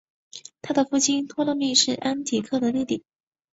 [0.63, 3.03] 他的父亲托勒密是安提柯的弟弟。